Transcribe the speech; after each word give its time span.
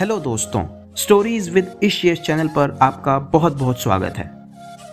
Hello 0.00 0.18
दोस्तों 0.20 0.62
stories 0.94 1.48
with 1.48 1.80
इशियस 1.82 2.18
channel 2.18 2.48
पर 2.48 2.76
आपका 2.82 3.18
बहुत 3.32 3.52
बहुत 3.52 3.80
स्वागत 3.82 4.18
है। 4.18 4.26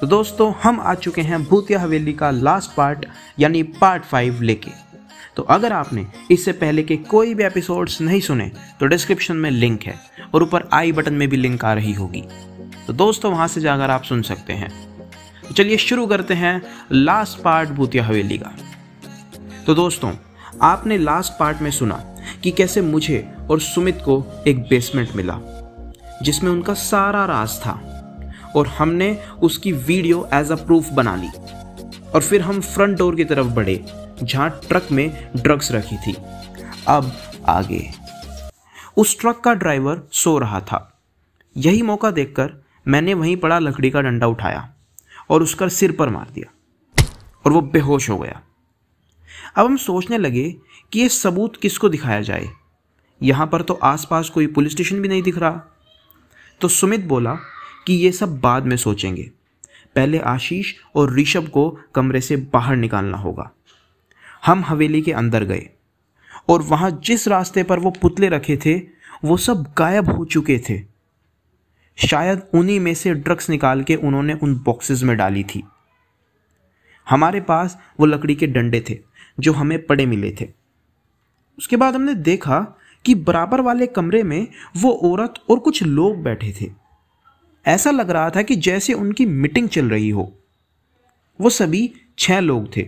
तो 0.02 0.08
दोस्तों, 0.08 0.54
हम 0.64 0.80
आ 0.80 0.94
चुके 0.96 1.22
हैं 1.22 1.44
भूतिया 1.44 1.80
हवेली 1.80 2.14
का 2.14 2.32
लास्ट 2.32 2.72
पार्ट 2.76 3.06
यानी 3.40 3.62
पार्ट 3.64 4.04
फाइव 4.04 4.42
लेके। 4.42 4.72
तो 5.36 5.44
अगर 5.44 5.74
आपने 5.74 6.06
इससे 6.32 6.52
पहले 6.54 6.84
के 6.84 6.98
कोई 6.98 7.34
भी 7.34 7.44
एपिसोड्स 7.44 8.00
नहीं 8.02 8.22
सुने 8.22 8.52
तो 8.80 8.86
डिस्क्रिप्शन 8.86 9.36
में 9.36 9.52
लिंक 9.52 9.84
है, 9.84 9.96
और 10.34 10.44
ऊपर 10.44 10.68
आई 10.74 10.92
बटन 10.92 11.14
में 11.14 11.28
भी 11.30 11.38
लिंक 11.38 11.66
आ 11.66 11.74
रही 11.74 11.94
होगी। 11.94 12.24
तो 12.88 12.94
दोस्तों, 12.94 13.32
वहाँ 13.32 13.48
से 13.48 13.62
जाकर 13.62 13.90
आप 13.90 14.04
सुन 14.04 14.22
सकते 14.22 14.54
हैं। 14.54 14.70
तो 15.48 15.54
चलिए 15.54 15.78
शुरू 15.78 16.08
करते 16.08 16.34
हैं 16.34 16.62
लास्ट 16.92 17.42
पार्ट 17.44 17.70
भूतिया 17.70 18.06
हवेली 18.06 18.38
का। 18.38 18.56
तो 19.66 19.76
दोस्तों, 19.76 20.14
आपने 20.62 20.98
लास्ट 20.98 21.40
पार्ट 21.40 21.62
में 21.62 21.72
सुना 21.72 21.96
कि 22.44 22.52
कैसे 22.52 22.82
मुझे 22.82 23.34
और 23.52 23.60
सुमित 23.60 23.96
को 23.96 24.26
एक 24.48 24.60
बेसमेंट 24.62 25.10
मिला, 25.16 25.40
जिसमें 26.24 26.52
उनका 26.52 26.74
सारा 26.74 27.26
राज 27.26 27.60
था। 27.60 27.86
और 28.56 28.68
हमने 28.68 29.24
उसकी 29.44 29.72
वीडियो 29.72 30.30
एज 30.34 30.52
अ 30.52 30.56
प्रूफ 30.56 30.90
बना 30.90 31.16
ली। 31.16 31.30
और 32.10 32.22
फिर 32.22 32.42
हम 32.42 32.62
फ्रंट 32.62 32.98
डोर 32.98 33.16
की 33.16 33.26
तरफ़ 33.26 33.48
बढ़े, 33.48 33.86
जहाँ 34.24 34.50
ट्रक 34.50 34.88
में 34.92 35.30
ड्रग्स 35.36 35.72
रखी 35.72 35.98
थी। 35.98 36.16
अब 36.88 37.18
आगे। 37.48 37.90
उस 38.98 39.20
ट्रक 39.20 39.40
का 39.40 39.54
ड्राइवर 39.54 40.02
सो 40.12 40.38
रहा 40.38 40.60
था। 40.60 41.00
यही 41.58 41.82
मौका 41.82 42.12
देखकर 42.12 42.64
मैंने 42.88 43.14
वहीं 43.14 43.38
पड़ा 43.38 43.60
लकड़ी 43.60 43.90
का 43.90 44.02
डंडा 44.02 44.28
उठाया 44.28 44.74
और 45.30 45.44
उसका 45.44 45.68
सिर 45.68 45.92
पर 45.92 46.10
मार 46.10 46.28
दिया। 46.34 46.54
और 47.46 47.52
वो 47.52 47.62
बेहोश 47.62 48.10
हो 48.10 48.18
गया। 48.18 48.42
अब 49.60 49.66
हम 49.66 49.78
सोचने 49.78 50.18
लगे 50.18 50.56
कि 50.92 51.00
ये 51.00 51.10
सबूत 51.10 51.58
किसको 51.62 51.90
दिखाया 51.90 52.22
जाए? 52.22 52.50
यहाँ 53.24 53.48
पर 53.48 53.62
तो 53.62 53.74
आसपास 53.74 54.30
कोई 54.30 54.48
पुलिस 54.48 54.72
स्टेशन 54.72 55.02
भी 55.02 55.08
नहीं 55.08 55.24
दिख 55.24 55.38
रहा। 55.38 55.64
तो 56.62 56.68
सुमित 56.68 57.06
बोला 57.06 57.36
कि 57.88 57.94
ये 57.94 58.12
सब 58.12 58.40
बाद 58.40 58.66
में 58.66 58.78
सोचेंगे। 58.78 59.32
पहले 59.96 60.20
आशीष 60.20 60.74
और 60.96 61.20
ऋषभ 61.20 61.48
को 61.48 61.80
कमरे 61.96 62.22
से 62.22 62.36
बाहर 62.36 62.76
निकालना 62.76 63.18
होगा। 63.18 63.52
हम 64.46 64.64
हवेली 64.64 65.02
के 65.02 65.12
अंदर 65.12 65.44
गए 65.44 65.70
और 66.50 66.62
वहाँ 66.62 67.02
जिस 67.04 67.28
रास्ते 67.28 67.64
पर 67.64 67.80
वो 67.80 67.92
पुतले 67.92 68.30
रखे 68.30 68.58
थे, 68.58 68.80
वो 69.26 69.38
सब 69.38 69.74
गायब 69.78 70.10
हो 70.10 70.26
चुके 70.26 70.62
थे। 70.70 70.82
शायद 72.08 72.42
उन्हीं 72.54 72.80
में 72.80 72.94
से 72.94 73.14
ड्रग्स 73.14 73.50
निकाल 73.50 73.84
के 73.84 73.96
उन्होंने 73.96 74.34
उन 74.34 74.56
बॉक्सेस 74.56 75.04
में 75.04 75.18
डाली 75.18 75.44
थी। 75.44 75.64
हमारे 77.10 77.42
पास 77.42 77.78
वो 78.00 78.06
लकड़ी 78.06 78.36
के 78.36 78.48
डंडे 78.48 78.86
थे। 78.90 79.09
जो 79.40 79.54
हमें 79.54 79.86
पड़े 79.86 80.06
मिले 80.06 80.32
थे। 80.42 80.50
उसके 81.58 81.78
बाद 81.78 81.96
हमने 81.96 82.14
देखा 82.14 82.60
कि 83.06 83.16
बराबर 83.16 83.62
वाले 83.62 83.88
कमरे 83.88 84.24
में 84.24 84.48
वो 84.78 84.92
औरत 84.92 85.34
और 85.50 85.60
कुछ 85.60 85.84
लोग 85.84 86.24
बैठे 86.24 86.54
थे। 86.62 86.72
ऐसा 87.66 87.92
लग 87.92 88.10
रहा 88.10 88.30
था 88.30 88.42
कि 88.42 88.56
जैसे 88.56 88.94
उनकी 88.94 89.26
मीटिंग 89.26 89.70
चल 89.70 89.90
रही 89.90 90.10
हो। 90.10 90.34
वो 91.42 91.50
सभी 91.50 91.94
छह 92.20 92.40
लोग 92.40 92.78
थे, 92.78 92.88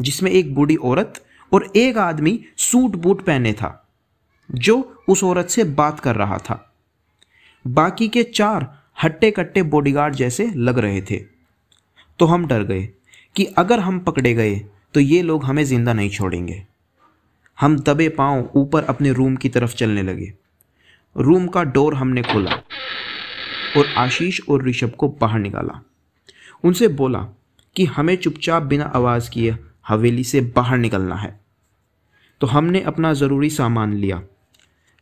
जिसमें 0.00 0.30
एक 0.30 0.54
बूढ़ी 0.54 0.76
औरत 0.76 1.24
और 1.52 1.72
एक 1.76 1.98
आदमी 1.98 2.44
सूट 2.56 2.90
बूट 2.90 3.22
पहने 3.22 3.52
था, 3.52 3.88
जो 4.50 5.04
उस 5.08 5.24
औरत 5.24 5.46
से 5.46 5.64
बात 5.64 6.00
कर 6.00 6.16
रहा 6.16 6.38
था। 6.38 6.74
बाकी 7.66 8.08
के 8.08 8.22
चार 8.22 8.82
हट्टे 9.02 9.30
कट्टे 9.30 9.62
बॉडीगार्ड 9.62 10.14
जैसे 10.14 10.46
लग 10.56 10.78
रहे 10.78 11.02
थे। 11.02 11.24
तो 12.18 12.26
हम 12.26 12.46
डर 12.46 12.62
गए 12.62 12.88
कि 13.36 13.44
अगर 13.44 13.80
हम 13.80 13.98
पकड़े 13.98 14.34
गए 14.34 14.54
तो 14.94 15.00
ये 15.00 15.22
लोग 15.22 15.44
हमें 15.44 15.64
ज़िंदा 15.64 15.92
नहीं 15.92 16.10
छोड़ेंगे। 16.10 16.66
हम 17.60 17.78
दबे 17.78 18.08
पाँव 18.08 18.50
ऊपर 18.54 18.84
अपने 18.84 19.12
रूम 19.12 19.36
की 19.36 19.48
तरफ़ 19.48 19.74
चलने 19.74 20.02
लगे। 20.02 20.32
रूम 21.16 21.46
का 21.46 21.64
डोर 21.64 21.94
हमने 21.94 22.22
खोला 22.22 22.50
और 23.76 23.86
आशीष 23.96 24.40
और 24.48 24.68
ऋषभ 24.68 24.90
को 24.90 25.08
बाहर 25.08 25.38
निकाला। 25.38 25.80
उनसे 26.64 26.88
बोला 26.88 27.18
कि 27.76 27.84
हमें 27.84 28.16
चुपचाप 28.16 28.62
बिना 28.62 28.84
आवाज़ 28.84 29.30
किए 29.30 29.56
हवेली 29.88 30.24
से 30.24 30.40
बाहर 30.40 30.78
निकलना 30.78 31.16
है। 31.16 31.40
तो 32.40 32.46
हमने 32.46 32.80
अपना 32.80 33.12
ज़रूरी 33.12 33.50
सामान 33.50 33.92
लिया। 33.92 34.22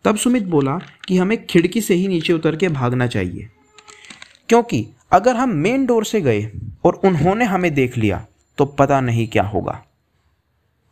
तब 0.05 0.17
सुमित 0.17 0.43
बोला 0.43 0.79
कि 1.09 1.19
हमें 1.19 1.47
खिड़की 1.47 1.81
से 1.81 1.95
ही 1.95 2.09
नीचे 2.09 2.33
उतर 2.33 2.57
के 2.57 2.69
भागना 2.69 3.07
चाहिए। 3.07 3.49
क्योंकि 4.49 4.87
अगर 5.13 5.37
हम 5.37 5.51
मेन 5.51 5.87
डोर 5.87 6.05
से 6.05 6.21
गए 6.21 6.51
और 6.85 7.01
उन्होंने 7.05 7.45
हमें 7.45 7.75
देख 7.75 7.99
लिया 7.99 8.27
तो 8.59 8.65
पता 8.65 9.01
नहीं 9.01 9.29
क्या 9.29 9.43
होगा। 9.43 9.85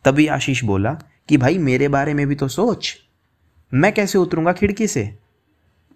तभी 0.05 0.27
आशीष 0.27 0.63
बोला 0.63 0.93
कि 1.29 1.37
भाई, 1.37 1.57
मेरे 1.57 1.87
बारे 1.87 2.13
में 2.13 2.27
भी 2.27 2.35
तो 2.35 2.47
सोच। 2.47 2.95
मैं 3.73 3.93
कैसे 3.93 4.17
उतरूँगा 4.17 4.53
खिड़की 4.53 4.87
से? 4.87 5.15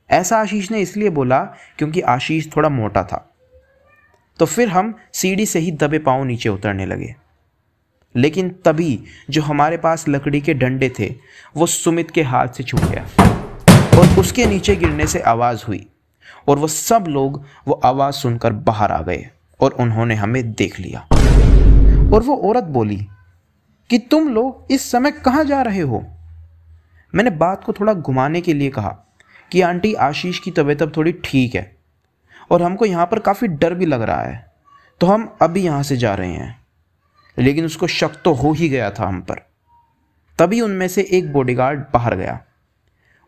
ऐसा 0.10 0.38
आशीष 0.38 0.72
ने 0.72 0.80
इसलिए 0.80 1.10
बोला 1.10 1.40
क्योंकि 1.78 2.02
आशीष 2.02 2.48
थोड़ा 2.56 2.70
मोटा 2.70 3.04
था। 3.04 3.36
तो 4.40 4.46
फिर 4.46 4.70
हम 4.70 4.98
सीढ़ी 5.14 5.46
से 5.46 5.60
ही 5.60 5.72
दबे 5.72 6.00
पाँव 6.00 6.24
नीचे 6.24 6.50
उतरने 6.50 6.86
लगे। 6.86 7.16
लेकिन 8.16 8.50
तभी 8.66 9.04
जो 9.30 9.42
हमारे 9.42 9.78
पास 9.78 10.08
लकड़ी 10.08 10.42
के 10.42 10.54
डंडे 10.54 10.92
थे, 11.00 11.16
वो 11.58 11.66
सुमित 11.66 12.12
के 12.12 12.24
हाथ 12.24 12.48
से 12.48 12.64
छूट 12.64 12.82
गया 12.82 13.08
और 14.00 14.20
उसके 14.20 14.46
नीचे 14.46 14.76
गिरने 14.76 15.08
से 15.08 15.20
आवाज़ 15.20 15.64
हुई 15.68 15.88
और 16.48 16.60
वो 16.60 16.68
सब 16.68 17.06
लोग 17.08 17.46
वो 17.68 17.74
आवाज़ 17.74 18.16
सुनकर 18.16 18.54
बाहर 18.54 18.92
आ 18.92 19.02
गए 19.02 19.30
और 19.60 19.72
उन्होंने 19.72 20.16
हमें 20.16 20.52
देख 20.52 20.80
लिया। 20.80 21.08
और 22.14 22.24
वो 22.24 22.36
औरत 22.38 22.64
बोली 22.64 23.08
कि 23.94 24.00
तुम 24.00 24.30
लोग 24.30 24.68
इस 24.72 24.92
समय 24.92 25.12
कहाँ 25.12 25.44
जा 25.44 25.62
रहे 25.62 25.80
हो? 25.80 26.06
मैंने 27.16 27.30
बात 27.30 27.64
को 27.64 27.74
थोड़ा 27.74 27.94
घुमाने 27.94 28.42
के 28.42 28.54
लिए 28.54 28.70
कहा 28.70 28.98
कि 29.52 29.62
आंटी 29.62 29.94
आशीष 29.94 30.40
की 30.40 30.52
तबीयत 30.52 30.82
अब 30.82 30.98
थोड़ी 30.98 31.12
ठीक 31.12 31.56
है 31.56 31.78
और 32.52 32.62
हमको 32.62 32.86
यहाँ 32.86 33.06
पर 33.06 33.20
काफ़ी 33.20 33.48
डर 33.48 33.74
भी 33.74 33.86
लग 33.86 34.02
रहा 34.02 34.22
है। 34.22 34.54
तो 35.00 35.08
हम 35.08 35.38
अभी 35.42 35.62
यहाँ 35.62 35.84
से 35.84 35.98
जा 35.98 36.16
रहे 36.16 36.32
हैं। 36.32 36.62
लेकिन 37.38 37.66
उसको 37.66 37.88
शक 37.88 38.22
तो 38.26 38.34
हो 38.34 38.52
ही 38.52 38.70
गया 38.70 38.92
था 38.92 39.08
हम 39.08 39.22
पर। 39.22 39.36
तभी 40.40 40.62
उनमें 40.62 40.88
से 40.88 41.08
एक 41.12 41.34
बॉडीगार्ड 41.34 41.80
बाहर 41.80 42.16
गया 42.16 42.42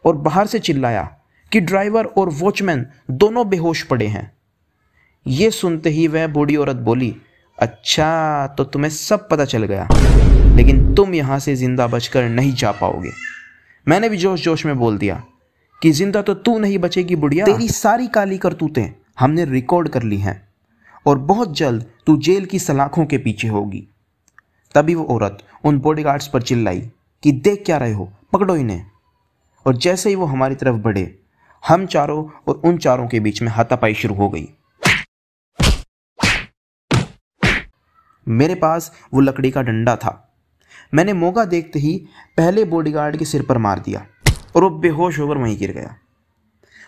और 0.06 0.16
बाहर 0.16 0.48
से 0.48 0.60
चिल्लाया 0.60 1.18
कि 1.52 1.60
ड्राइवर 1.60 2.06
और 2.06 2.30
वॉचमैन 2.30 2.86
दोनों 3.12 3.50
बेहोश 3.50 3.84
पड़े 3.84 4.08
हैं। 4.08 4.34
ये 5.28 5.52
सुनते 5.52 5.90
ही 5.90 6.08
वह 6.08 6.28
बूढ़ी 6.28 6.56
औरत 6.56 6.76
बोली 6.76 7.22
अच्छा 7.58 8.48
तो 8.58 8.64
तुम्हें 8.64 8.90
सब 8.92 9.28
पता 9.30 9.46
चल 9.46 9.64
गया। 9.64 9.88
लेकिन 10.56 10.94
तुम 10.96 11.14
यहाँ 11.16 11.40
से 11.40 11.56
ज़िंदा 11.56 11.88
बचकर 11.88 12.30
नहीं 12.30 12.54
जा 12.54 12.72
पाओगे। 12.72 13.12
मैंने 13.88 14.10
भी 14.10 14.18
जोश 14.18 14.44
जोश 14.44 14.66
में 14.66 14.78
बोल 14.78 14.98
दिया 14.98 15.24
कि 15.82 15.92
ज़िंदा 15.92 16.22
तो 16.22 16.34
तू 16.36 16.58
नहीं 16.60 16.78
बचेगी, 16.78 17.16
बुढ़िया। 17.16 17.46
तेरी 17.46 17.68
सारी 17.70 18.08
काली 18.08 18.38
करतूतें 18.38 18.88
हमने 19.20 19.46
रिकॉर्ड 19.46 19.90
कर 19.90 20.04
ली 20.04 20.18
हैं 20.18 20.42
और 21.06 21.18
बहुत 21.22 21.56
जल्द 21.58 21.86
तू 22.06 22.18
जेल 22.18 22.46
की 22.46 22.60
सलाखों 22.60 23.06
के 23.06 23.18
पीछे 23.18 23.48
होगी। 23.48 23.88
तभी 24.76 24.96
वो 24.96 25.04
औरत 25.06 25.38
उन 25.64 25.80
बॉडीगार्ड्स 25.80 26.28
पर 26.28 26.42
चिल्लाई 26.42 26.82
कि 27.24 27.32
देख 27.32 27.64
क्या 27.66 27.78
रहे 27.78 27.94
हो, 27.94 28.10
पकड़ो 28.34 28.56
इन्हें। 28.56 28.86
और 29.66 29.78
जैसे 29.78 30.10
ही 30.10 30.16
वो 30.16 30.26
हमारी 30.26 30.56
तरफ़ 30.56 30.76
बढ़े, 30.78 31.16
हम 31.64 31.86
चारों 31.86 32.24
और 32.48 32.62
उन 32.66 32.78
चारों 32.78 33.08
के 33.08 33.20
बीच 33.20 33.42
में 33.42 33.52
हाथापाई 33.52 33.94
शुरू 33.94 34.16
हो 34.16 34.30
गई। 34.30 34.48
मेरे 38.28 38.56
पास 38.56 38.92
वो 39.14 39.20
लकड़ी 39.20 39.52
का 39.52 39.62
डंडा 39.62 39.96
था। 39.96 40.36
मैंने 40.94 41.14
मौका 41.14 41.46
देखते 41.46 41.80
ही 41.80 42.08
पहले 42.38 42.66
बॉडीगार्ड 42.66 43.18
के 43.18 43.26
सिर 43.26 43.42
पर 43.42 43.58
मार 43.58 43.80
दिया 43.80 44.06
और 44.56 44.64
वो 44.64 44.70
बेहोश 44.70 45.20
होकर 45.20 45.38
वहीं 45.38 45.58
गिर 45.58 45.72
गया। 45.72 45.96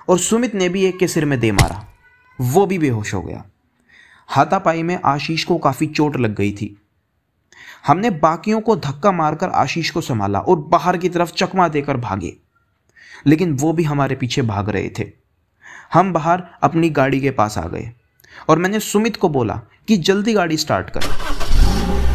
और 0.09 0.19
सुमित 0.19 0.55
ने 0.55 0.69
भी 0.69 0.85
एक 0.85 0.97
के 0.97 1.07
सिर 1.07 1.25
में 1.25 1.39
दे 1.39 1.51
मारा। 1.51 1.87
वो 2.41 2.65
भी 2.65 2.79
बेहोश 2.79 3.13
हो 3.13 3.21
गया। 3.21 3.45
हाथापाई 4.27 4.83
में 4.83 4.99
आशीष 5.05 5.43
को 5.43 5.57
काफ़ी 5.57 5.87
चोट 5.87 6.17
लग 6.17 6.35
गई 6.35 6.51
थी। 6.51 6.81
हमने 7.87 8.09
बाकियों 8.09 8.61
को 8.61 8.75
धक्का 8.75 9.11
मारकर 9.11 9.49
आशीष 9.49 9.89
को 9.89 10.01
संभाला 10.01 10.39
और 10.39 10.55
बाहर 10.55 10.97
की 10.97 11.09
तरफ़ 11.09 11.31
चकमा 11.31 11.67
देकर 11.67 11.97
भागे। 11.97 12.37
लेकिन 13.27 13.53
वो 13.53 13.73
भी 13.73 13.83
हमारे 13.83 14.15
पीछे 14.15 14.41
भाग 14.41 14.69
रहे 14.69 14.89
थे। 14.99 15.11
हम 15.93 16.13
बाहर 16.13 16.43
अपनी 16.63 16.89
गाड़ी 16.89 17.21
के 17.21 17.31
पास 17.31 17.57
आ 17.57 17.67
गए 17.67 17.91
और 18.49 18.57
मैंने 18.57 18.79
सुमित 18.79 19.15
को 19.15 19.29
बोला 19.29 19.61
कि 19.87 19.97
जल्दी 19.97 20.33
गाड़ी 20.33 20.57
स्टार्ट 20.57 20.89
कर। 20.89 21.26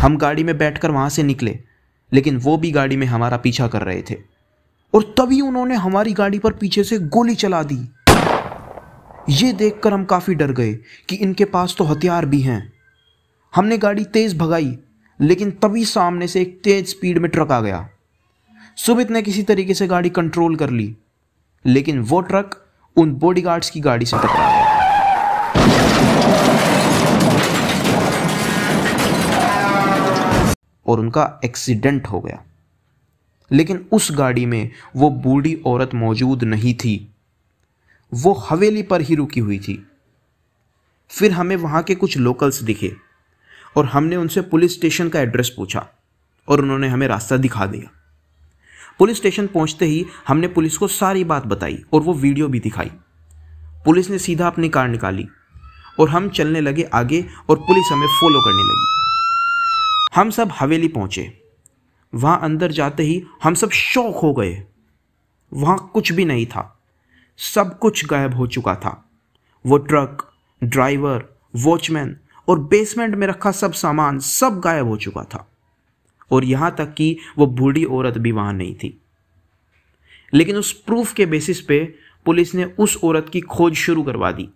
हम 0.02 0.16
गाड़ी 0.16 0.44
में 0.44 0.58
बैठकर 0.58 0.90
वहाँ 0.90 1.08
से 1.08 1.22
निकले, 1.22 1.58
लेकिन 2.12 2.37
वो 2.37 2.56
भी 2.56 2.70
गाड़ी 2.70 2.96
में 2.96 3.06
हमारा 3.06 3.37
पीछा 3.37 3.69
कर 3.69 3.82
रहे 3.82 4.02
थे। 4.02 4.14
और 4.94 5.14
तभी 5.19 5.40
उन्होंने 5.40 5.75
हमारी 5.75 6.12
गाड़ी 6.12 6.38
पर 6.38 6.52
पीछे 6.52 6.84
से 6.84 6.99
गोली 6.99 7.34
चला 7.34 7.62
दी। 7.62 7.78
ये 9.31 9.52
देखकर 9.52 9.93
हम 9.93 10.04
काफ़ी 10.04 10.34
डर 10.34 10.52
गए 10.52 10.75
कि 11.08 11.16
इनके 11.16 11.44
पास 11.44 11.75
तो 11.78 11.84
हथियार 11.84 12.26
भी 12.26 12.40
हैं। 12.40 12.72
हमने 13.54 13.78
गाड़ी 13.78 14.04
तेज़ 14.04 14.37
भगाई, 14.38 14.78
लेकिन 15.20 15.50
तभी 15.50 15.84
सामने 15.84 16.28
से 16.28 16.40
एक 16.40 16.60
तेज 16.64 16.88
स्पीड 16.88 17.19
में 17.19 17.31
ट्रक 17.31 17.52
आ 17.52 17.60
गया। 17.60 17.88
सुमित 18.76 19.10
ने 19.10 19.22
किसी 19.22 19.43
तरीके 19.43 19.75
से 19.75 19.87
गाड़ी 19.87 20.10
कंट्रोल 20.10 20.56
कर 20.56 20.70
ली, 20.70 20.96
लेकिन 21.66 22.00
वो 22.00 22.20
ट्रक 22.20 22.64
उन 22.96 23.12
बॉडीगार्ड्स 23.14 23.70
की 23.70 23.81
गाड़ी 23.81 24.06
से 24.06 24.16
टकरा 24.16 24.50
गया। 24.50 24.62
और 30.92 31.00
उनका 31.00 31.40
एक्सीडेंट 31.44 32.06
हो 32.06 32.20
गया। 32.20 32.42
लेकिन 33.52 33.86
उस 33.92 34.12
गाड़ी 34.12 34.46
में 34.46 34.70
वो 34.96 35.10
बूढ़ी 35.10 35.62
औरत 35.66 35.94
मौजूद 35.94 36.44
नहीं 36.44 36.74
थी। 36.74 37.14
वो 38.14 38.32
हवेली 38.32 38.82
पर 38.82 39.00
ही 39.00 39.14
रुकी 39.14 39.40
हुई 39.40 39.58
थी। 39.58 39.86
फिर 41.10 41.32
हमें 41.32 41.56
वहाँ 41.56 41.82
के 41.82 41.94
कुछ 41.94 42.16
लोकल्स 42.16 42.62
दिखे 42.62 42.96
और 43.76 43.86
हमने 43.86 44.16
उनसे 44.16 44.40
पुलिस 44.40 44.72
स्टेशन 44.72 45.08
का 45.08 45.20
एड्रेस 45.20 45.54
पूछा 45.56 45.86
और 46.48 46.60
उन्होंने 46.60 46.88
हमें 46.88 47.08
रास्ता 47.08 47.36
दिखा 47.36 47.66
दिया। 47.66 47.90
पुलिस 48.98 49.16
स्टेशन 49.16 49.46
पहुँचते 49.46 49.84
ही 49.84 50.06
हमने 50.28 50.48
पुलिस 50.48 50.76
को 50.76 50.88
सारी 50.88 51.24
बात 51.24 51.46
बताई 51.46 51.84
और 51.92 52.00
वो 52.00 52.14
वीडियो 52.14 52.48
भी 52.48 52.60
दिखाई। 52.60 52.90
पुलिस 53.84 54.10
ने 54.10 54.18
सीधा 54.18 54.46
अपनी 54.46 54.68
कार 54.68 54.88
निकाली 54.88 55.28
और 56.00 56.10
हम 56.10 56.28
चलने 56.28 56.60
लगे 56.60 56.82
आगे 56.82 57.26
और 57.50 57.56
पुलिस 57.56 57.92
हमें 57.92 58.06
फॉलो 58.06 58.40
करने 58.40 58.62
लगी। 58.62 59.01
हम 60.14 60.31
सब 60.31 60.50
हवेली 60.61 60.88
पहुँचे। 60.88 61.43
वहाँ 62.14 62.41
अंदर 62.41 62.73
जाते 62.73 63.03
ही 63.03 63.25
हम 63.43 63.55
सब 63.55 63.70
शौक 63.70 64.17
हो 64.17 64.32
गए। 64.32 64.64
वहाँ 65.53 65.91
कुछ 65.94 66.12
भी 66.12 66.25
नहीं 66.25 66.47
था। 66.47 66.79
सब 67.37 67.79
कुछ 67.79 68.06
गायब 68.06 68.35
हो 68.35 68.47
चुका 68.47 68.75
था। 68.75 69.11
वो 69.67 69.79
ट्रक, 69.79 70.32
ड्राइवर, 70.64 71.29
वॉचमैन 71.56 72.17
और 72.49 72.59
बेसमेंट 72.59 73.14
में 73.14 73.26
रखा 73.26 73.50
सब 73.50 73.73
सामान 73.73 74.19
सब 74.19 74.61
गायब 74.61 74.87
हो 74.87 74.97
चुका 74.97 75.23
था। 75.23 75.50
और 76.31 76.44
यहाँ 76.44 76.75
तक 76.75 76.94
कि 76.94 77.17
वो 77.38 77.47
बूढ़ी 77.47 77.85
औरत 77.85 78.19
भी 78.19 78.32
वहाँ 78.32 78.53
नहीं 78.53 78.75
थी। 78.75 79.00
लेकिन 80.35 80.56
उस 80.56 80.73
प्रूफ 80.73 81.12
के 81.12 81.26
बेसिस 81.26 81.61
पे 81.61 81.94
पुलिस 82.25 82.55
ने 82.55 82.64
उस 82.64 83.00
औरत 83.05 83.26
की 83.32 83.41
खोज 83.41 83.75
शुरू 83.75 84.03
करवा 84.03 84.32
दी। 84.32 84.49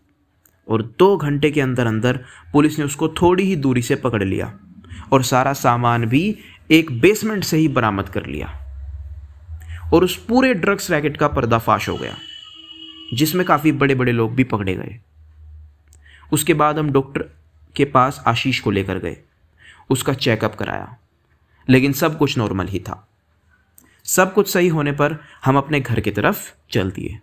और 0.68 0.82
दो 0.98 1.16
घंटे 1.16 1.50
के 1.50 1.60
अंदर 1.60 1.86
अंदर 1.86 2.24
पुलिस 2.52 2.78
ने 2.78 2.84
उसको 2.84 3.08
थोड़ी 3.08 3.44
ही 3.44 3.56
दूरी 3.56 3.82
से 3.82 3.96
पकड़ 3.96 4.24
लिया। 4.24 4.58
और 5.12 5.22
सारा 5.22 5.52
सामान 5.52 6.04
भी 6.04 6.38
एक 6.70 7.00
बेसमेंट 7.00 7.44
से 7.44 7.56
ही 7.56 7.68
बरामद 7.68 8.08
कर 8.08 8.26
लिया। 8.26 8.62
और 9.94 10.04
उस 10.04 10.24
पूरे 10.24 10.54
ड्रग्स 10.54 10.90
रैकेट 10.90 11.16
का 11.16 11.28
पर्दाफाश 11.28 11.88
हो 11.88 11.96
गया, 11.96 12.16
जिसमें 13.14 13.46
काफ़ी 13.46 13.72
बड़े 13.72 13.94
बड़े 13.94 14.12
लोग 14.12 14.34
भी 14.34 14.44
पकड़े 14.44 14.74
गए। 14.74 15.00
उसके 16.32 16.54
बाद 16.54 16.78
हम 16.78 16.90
डॉक्टर 16.90 17.24
के 17.76 17.84
पास 17.84 18.24
आशीष 18.26 18.60
को 18.60 18.70
लेकर 18.70 18.98
गए, 18.98 19.16
उसका 19.90 20.14
चेकअप 20.14 20.54
कराया। 20.54 20.96
लेकिन 21.68 21.92
सब 21.92 22.18
कुछ 22.18 22.38
नॉर्मल 22.38 22.66
ही 22.66 22.78
था। 22.78 23.08
सब 24.04 24.34
कुछ 24.34 24.52
सही 24.52 24.68
होने 24.68 24.92
पर 24.92 25.16
हम 25.44 25.56
अपने 25.56 25.80
घर 25.80 26.00
की 26.00 26.10
तरफ़ 26.10 26.52
चल 26.70 26.90
दिए। 26.90 27.18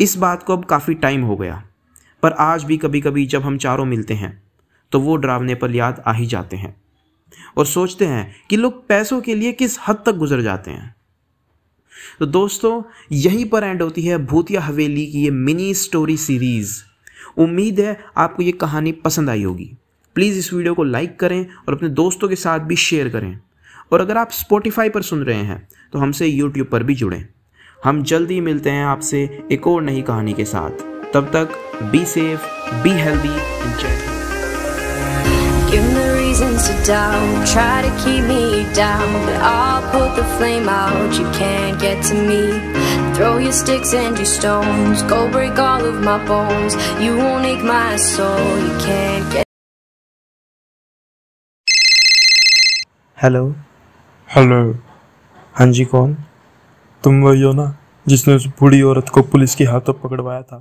इस 0.00 0.16
बात 0.16 0.42
को 0.42 0.52
अब 0.52 0.64
काफ़ी 0.64 0.94
टाइम 0.94 1.22
हो 1.22 1.36
गया, 1.36 1.64
पर 2.22 2.32
आज 2.32 2.64
भी 2.64 2.76
कभी 2.76 3.00
कभी 3.00 3.26
जब 3.26 3.42
हम 3.42 3.58
चारों 3.58 3.84
मिलते 3.84 4.14
हैं 4.14 4.43
तो 4.94 4.98
वो 5.00 5.16
डरावने 5.16 5.54
पर 5.54 5.74
याद 5.74 6.02
आ 6.06 6.12
ही 6.12 6.26
जाते 6.26 6.56
हैं। 6.56 6.74
और 7.56 7.66
सोचते 7.66 8.06
हैं 8.06 8.34
कि 8.50 8.56
लोग 8.56 8.86
पैसों 8.86 9.20
के 9.20 9.34
लिए 9.34 9.52
किस 9.52 9.76
हद 9.88 10.02
तक 10.06 10.12
गुजर 10.12 10.40
जाते 10.40 10.70
हैं। 10.70 10.94
तो 12.20 12.26
दोस्तों, 12.26 12.82
यहीं 13.12 13.44
पर 13.44 13.64
एंड 13.64 13.82
होती 13.82 14.02
है 14.02 14.18
भूतिया 14.18 14.60
हवेली 14.60 15.06
की 15.06 15.22
ये 15.22 15.30
मिनी 15.30 15.74
स्टोरी 15.74 16.16
सीरीज़ 16.16 16.82
उम्मीद 17.38 17.80
है 17.80 17.98
आपको 18.16 18.42
ये 18.42 18.52
कहानी 18.52 18.92
पसंद 18.92 19.30
आई 19.30 19.42
होगी। 19.42 19.70
प्लीज़ 20.14 20.38
इस 20.38 20.52
वीडियो 20.52 20.74
को 20.74 20.84
लाइक 20.84 21.18
करें 21.20 21.46
और 21.68 21.74
अपने 21.74 21.88
दोस्तों 21.88 22.28
के 22.28 22.36
साथ 22.36 22.60
भी 22.60 22.76
शेयर 22.76 23.08
करें। 23.08 23.38
और 23.92 24.00
अगर 24.00 24.16
आप 24.16 24.30
स्पॉटिफाई 24.30 24.88
पर 24.88 25.02
सुन 25.02 25.24
रहे 25.24 25.42
हैं 25.42 25.68
तो 25.92 25.98
हमसे 25.98 26.26
यूट्यूब 26.26 26.66
पर 26.66 26.82
भी 26.82 26.94
जुड़ें। 26.94 27.26
हम 27.84 28.02
जल्दी 28.02 28.40
मिलते 28.40 28.70
हैं 28.70 28.84
आपसे 28.86 29.46
एक 29.52 29.66
और 29.66 29.82
नई 29.82 30.02
कहानी 30.02 30.32
के 30.32 30.44
साथ। 30.44 30.70
तब 31.14 31.30
तक 31.36 31.48
be 31.82 32.04
safe 32.04 32.46
be 32.82 32.90
healthy 32.90 33.54
Give 33.76 34.08
me 34.08 34.13
to 36.66 36.74
doubt, 36.86 37.46
try 37.46 37.82
to 37.82 37.90
keep 38.04 38.24
me 38.24 38.64
down, 38.74 39.06
but 39.26 39.36
I'll 39.42 39.84
put 39.92 40.16
the 40.16 40.24
flame 40.36 40.68
out. 40.68 41.12
You 41.18 41.26
can't 41.38 41.78
get 41.80 42.02
to 42.10 42.14
me. 42.14 42.42
Throw 43.14 43.38
your 43.38 43.52
sticks 43.52 43.94
and 43.94 44.16
your 44.16 44.26
stones, 44.26 45.02
go 45.02 45.30
break 45.30 45.58
all 45.58 45.84
of 45.84 46.02
my 46.02 46.18
bones. 46.26 46.74
You 47.04 47.16
won't 47.16 47.44
ache 47.46 47.62
my 47.62 47.96
soul. 47.96 48.46
You 48.66 48.74
can't 48.86 49.32
get. 49.32 49.44
Hello 53.18 53.44
hello 54.28 54.60
हाँ 55.58 55.66
जी 55.72 55.84
कौन 55.92 56.16
तुम 57.04 57.22
वही 57.22 57.42
हो 57.42 57.52
ना 57.52 57.66
जिसने 58.08 58.34
उस 58.34 58.46
बूढ़ी 58.60 58.80
औरत 58.82 59.08
को 59.14 59.22
पुलिस 59.32 59.54
के 59.54 59.64
हाथों 59.64 59.92
पकड़वाया 60.02 60.42
था 60.42 60.60